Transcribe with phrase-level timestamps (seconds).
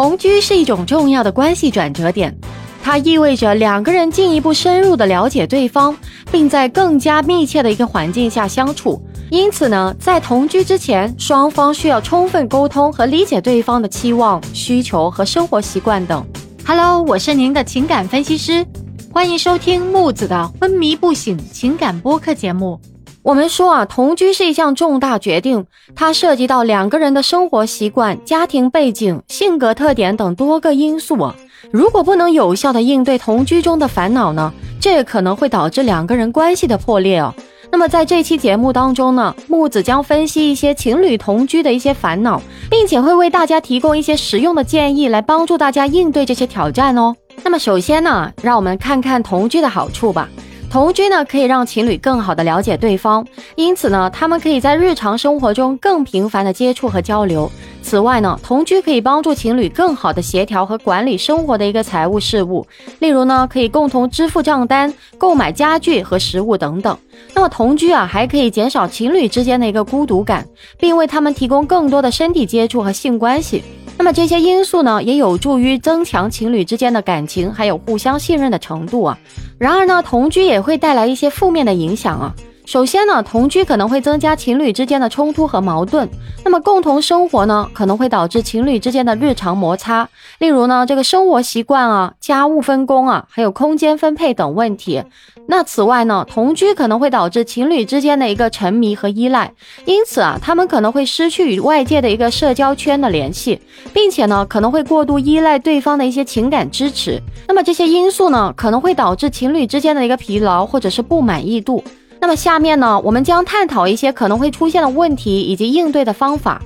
[0.00, 2.34] 同居是一种重要的关系转折点，
[2.82, 5.94] 它意味着两个人进一步深入的了解对方，
[6.32, 8.98] 并在更加密切的一个环境下相处。
[9.28, 16.26] 因此呢，在同居之前，双方需要充分沟通和理解对方的期望、需求和生活习惯等。
[16.66, 18.66] Hello，我是您的情感分析师，
[19.12, 22.80] 欢迎收听木子的昏迷不醒情感播客节目。
[23.22, 31.30] 我们说啊，同居是一项重大决定，它涉及到两个人的生活习惯、家庭背景、性格特点等多个因素。
[31.70, 34.50] 如果不能有效的应对同居中的烦恼呢，
[34.80, 37.34] 这可能会导致两个人关系的破裂哦。
[37.70, 42.40] 那么在这期节目当中呢，木子将分析一些情侣同居的一些烦恼，
[42.70, 47.14] 并且会为大家提供一些实用的建议，来帮助大家应对这些挑战哦。
[47.44, 50.26] 那么首先呢，让我们看看同居的好处吧。
[50.70, 57.50] 同居呢，可以让情侣更好的了解对方，因此呢，他们可以在日常生活中更频繁的接触和交流。
[57.82, 62.64] 此外呢，同居可以帮助情侣更好的协调和管理生活的一个财务事务，
[63.00, 66.96] 例如呢，可以共同支付账单、购买家具和食物等等。
[67.34, 70.46] 那么同居啊，还可以减少情侣之间的一个孤独感，
[70.78, 73.64] 并为他们提供更多的身体接触和性关系。
[74.00, 79.18] 那么这些因素呢，也有助于增强情侣之间的感情，还有互相信任的程度啊。
[79.58, 82.34] 然而呢，同居也会带来一些负面的影响啊。
[82.70, 86.08] 首先呢，同居可能会增加情侣之间的冲突和矛盾。
[86.44, 95.02] 那么共同生活呢，可能会导致情侣之间的日常摩擦，例如呢，这个生活习惯啊、家务分工啊，还有空间分配等问题。
[95.48, 99.52] 那此外呢，同居可能会导致情侣之间的一个沉迷和依赖，
[99.84, 103.60] 因此啊，他们可能会失去与外界的一个社交圈的联系，
[103.92, 107.20] 并且呢，可能会过度依赖对方的一些情感支持。
[107.48, 111.82] 那么这些因素呢，可能会导致情侣之间的一个疲劳或者是不满意度。
[112.20, 116.60] 那么下面呢，我们将探讨一些可能会出现的问题以及应对的方法。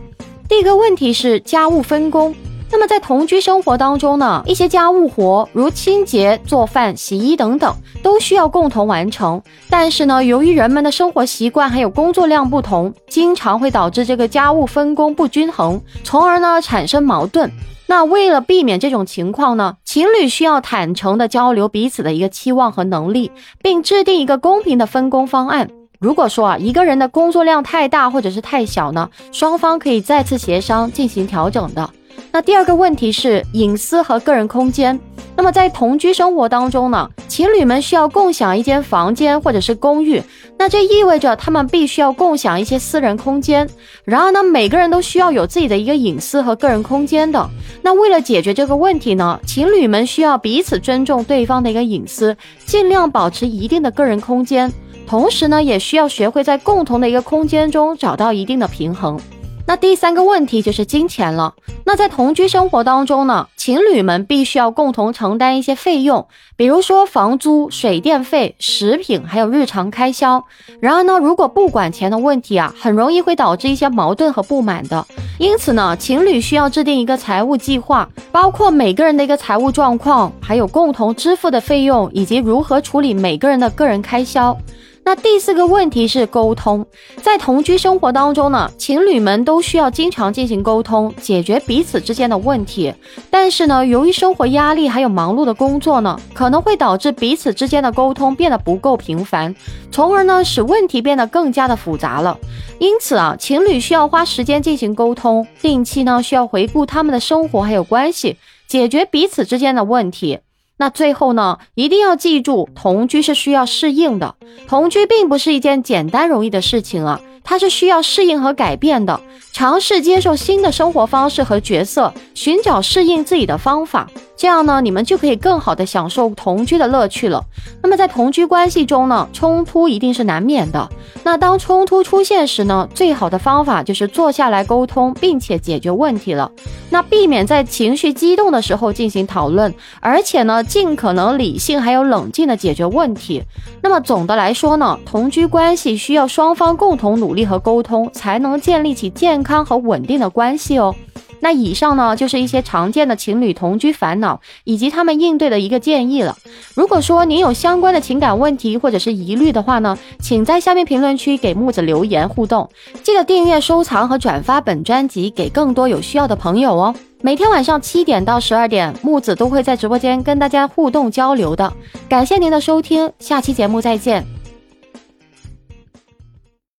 [0.48, 2.34] 第一个问题是家务分工。
[2.70, 9.40] 那么在同居生活当中呢，一些家务活如清洁、做饭、洗衣等等，都需要共同完成。
[9.70, 17.48] 但是呢，由于人们的生活习惯还有工作量不同，经常会导致这个家务分工不均衡，从而呢产生矛盾。
[17.86, 23.30] 那为了避免这种情况呢，情侣需要坦诚的交流彼此的一个期望和能力，
[23.62, 25.70] 并制定一个公平的分工方案。
[26.00, 31.88] 如果说啊一个人的工作量太大或者是太小呢，双方可以再次协商进行调整的。
[32.32, 34.98] 那第二个问题是隐私和个人空间。
[35.36, 40.22] 那么在同居生活当中呢，情侣们需要共享一间房间或者是公寓，
[40.56, 43.68] 那这意味着他们必须要共享一些私人空间。
[44.04, 47.50] 然而呢，每个人都需要有自己的一个隐私和个人空间的。
[47.82, 54.72] 那为了解决这个问题呢，情侣们需要彼此尊重对方的一个隐私，尽量保持一定的个人空间，
[55.06, 59.18] 同时呢，也需要学会在共同的一个空间中找到一定的平衡。
[59.66, 61.54] 那第三个问题就是金钱了。
[61.86, 66.26] 那在同居生活当中呢，情侣们必须要共同承担一些费用，
[66.56, 70.44] 比如说房租、水电费、食品，还有日常开销。
[70.80, 75.06] 然而呢，如果不管钱的问题啊，很容易会导致一些矛盾和不满的。
[75.38, 84.56] 因此呢，情侣需要制定一个财务计划，包括每个人的一个财务状况，还有共同支付的费用，以及如何处理每个人的个人开销。
[85.06, 86.84] 那第四个问题是沟通，
[87.22, 92.92] 在同居生活当中呢，情侣们都需要经常进行沟通，解决彼此之间的问题。
[93.30, 99.54] 但是呢，由于生活压力还有忙碌的工作呢，可能会导致彼此之间的沟通变得不够频繁，
[99.90, 102.38] 从而呢使问题变得更加的复杂了。
[102.78, 110.38] 因此啊，情侣需要花时间进行沟通，定期呢需要回顾他们的生活还有关系，解决彼此之间的问题。
[110.76, 114.34] 那最后呢，一定要记住，同居是需要适应的。
[114.66, 119.20] 同居并不是一件简单容易的事情啊，它是需要适应和改变的，
[119.54, 124.10] 尝试接受新的生活方式和角色，寻找适应自己的方法。
[124.36, 127.40] 这样呢，你们就可以更好的享受同居的乐趣了。
[127.80, 130.90] 那么在同居关系中呢，冲突一定是难免的。
[131.22, 136.50] 那当冲突出现时呢，最好的方法就是坐下来沟通，并且解决问题了。
[136.90, 143.40] 那避免在情绪激动的时候进行讨论，而且呢，尽可能理性还有冷静的解决问题。
[143.80, 150.96] 那么总的来说呢，同居关系需要双方共同努力和沟通，才能建立起健康和稳定的关系哦。
[151.40, 156.34] 那以上呢，就是一些常见的情侣同居烦恼以及他们应对的一个建议了。
[156.74, 162.70] 如果说您有相关的情感问题或者是疑虑的话呢，请在下面评论区给木子留言互动。
[163.02, 166.94] 记得订阅、收藏和转发本专辑给更多有需要的朋友哦。
[167.20, 171.70] 每天晚上七点到十二点，木子都会在直播间跟大家互动交流的。
[172.08, 174.33] 感谢您的收听，下期节目再见。